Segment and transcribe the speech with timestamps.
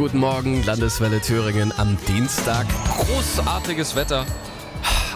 [0.00, 2.66] guten Morgen, Landeswelle Thüringen am Dienstag.
[3.00, 4.24] Großartiges Wetter.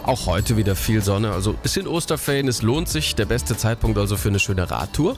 [0.02, 3.14] Auch heute wieder viel Sonne, also bisschen Osterferien, es lohnt sich.
[3.14, 5.16] Der beste Zeitpunkt also für eine schöne Radtour.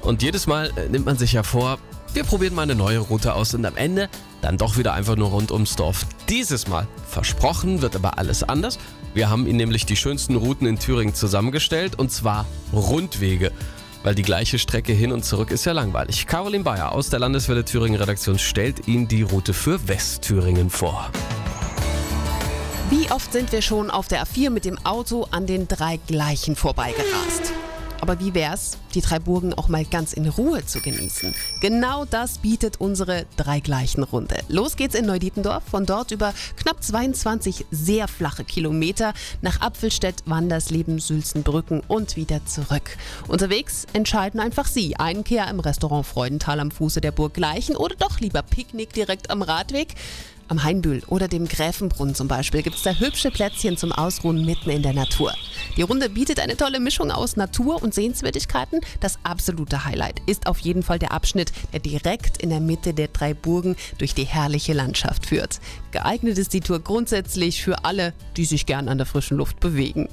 [0.00, 1.76] Und jedes Mal äh, nimmt man sich ja vor,
[2.14, 4.08] wir probieren mal eine neue Route aus und am Ende
[4.40, 6.06] dann doch wieder einfach nur rund ums Dorf.
[6.30, 8.78] Dieses Mal, versprochen, wird aber alles anders.
[9.12, 13.52] Wir haben Ihnen nämlich die schönsten Routen in Thüringen zusammengestellt und zwar Rundwege.
[14.02, 16.26] Weil die gleiche Strecke hin und zurück ist ja langweilig.
[16.26, 21.10] Caroline Bayer aus der Landeswelle Thüringen Redaktion stellt Ihnen die Route für Westthüringen vor.
[22.90, 26.56] Wie oft sind wir schon auf der A4 mit dem Auto an den drei Gleichen
[26.56, 27.52] vorbeigerast?
[28.02, 31.32] Aber wie wär's, die drei Burgen auch mal ganz in Ruhe zu genießen?
[31.60, 34.38] Genau das bietet unsere Drei-Gleichen-Runde.
[34.48, 40.98] Los geht's in Neudietendorf, von dort über knapp 22 sehr flache Kilometer nach Apfelstedt, Wandersleben,
[40.98, 42.96] Sülzenbrücken und wieder zurück.
[43.28, 44.96] Unterwegs entscheiden einfach Sie.
[44.96, 49.42] Einkehr im Restaurant Freudenthal am Fuße der Burg Gleichen oder doch lieber Picknick direkt am
[49.42, 49.94] Radweg?
[50.48, 54.70] Am Hainbühl oder dem Gräfenbrunn zum Beispiel gibt es da hübsche Plätzchen zum Ausruhen mitten
[54.70, 55.32] in der Natur.
[55.76, 58.80] Die Runde bietet eine tolle Mischung aus Natur und Sehenswürdigkeiten.
[59.00, 63.08] Das absolute Highlight ist auf jeden Fall der Abschnitt, der direkt in der Mitte der
[63.08, 65.60] drei Burgen durch die herrliche Landschaft führt.
[65.90, 70.08] Geeignet ist die Tour grundsätzlich für alle, die sich gern an der frischen Luft bewegen.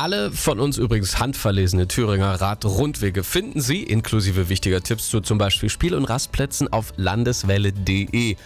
[0.00, 5.68] Alle von uns übrigens handverlesene Thüringer Radrundwege finden Sie, inklusive wichtiger Tipps zu zum Beispiel
[5.68, 8.36] Spiel- und Rastplätzen, auf landeswelle.de.